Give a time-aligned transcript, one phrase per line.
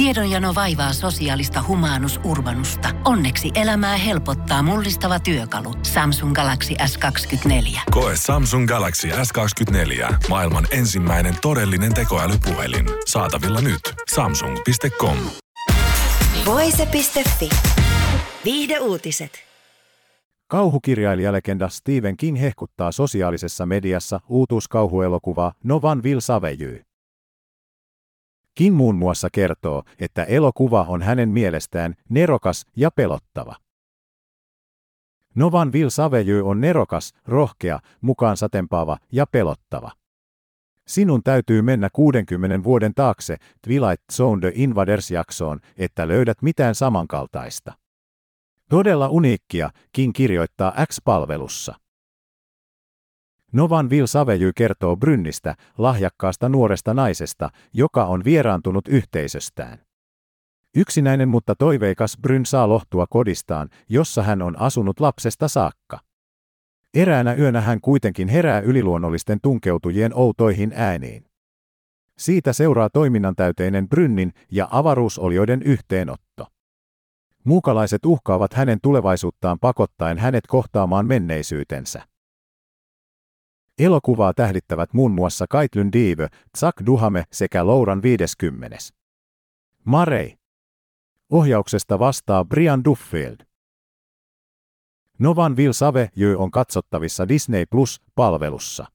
[0.00, 2.88] Tiedonjano vaivaa sosiaalista humanus urbanusta.
[3.04, 5.74] Onneksi elämää helpottaa mullistava työkalu.
[5.82, 7.80] Samsung Galaxy S24.
[7.90, 10.14] Koe Samsung Galaxy S24.
[10.28, 12.86] Maailman ensimmäinen todellinen tekoälypuhelin.
[13.06, 13.80] Saatavilla nyt.
[14.14, 15.16] Samsung.com.
[16.46, 17.48] Voise.fi.
[18.44, 19.32] Viihde uutiset.
[20.46, 26.20] Kauhukirjailijalegenda Stephen King hehkuttaa sosiaalisessa mediassa uutuuskauhuelokuvaa Novan Vil
[28.54, 33.56] King muun muassa kertoo, että elokuva on hänen mielestään nerokas ja pelottava.
[35.34, 39.90] Novan Vil Savejy on nerokas, rohkea, mukaan satempaava ja pelottava.
[40.86, 47.72] Sinun täytyy mennä 60 vuoden taakse Twilight Zone The Invaders-jaksoon, että löydät mitään samankaltaista.
[48.68, 51.74] Todella uniikkia, King kirjoittaa X-palvelussa.
[53.52, 59.78] Novan Vil Savejy kertoo Brynnistä, lahjakkaasta nuoresta naisesta, joka on vieraantunut yhteisöstään.
[60.76, 66.00] Yksinäinen mutta toiveikas Bryn saa lohtua kodistaan, jossa hän on asunut lapsesta saakka.
[66.94, 71.24] Eräänä yönä hän kuitenkin herää yliluonnollisten tunkeutujien outoihin ääniin.
[72.18, 76.46] Siitä seuraa toiminnantäyteinen Brynnin ja avaruusolioiden yhteenotto.
[77.44, 82.09] Muukalaiset uhkaavat hänen tulevaisuuttaan pakottaen hänet kohtaamaan menneisyytensä.
[83.80, 86.28] Elokuvaa tähdittävät muun muassa Kaitlyn Dive,
[86.58, 88.76] Zack Duhame sekä Lauran 50.
[89.84, 90.36] Marei.
[91.32, 93.36] Ohjauksesta vastaa Brian Duffield.
[95.18, 98.86] Novan Vil Save Jö on katsottavissa Disney Plus-palvelussa.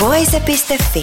[0.00, 1.02] Voise.fi.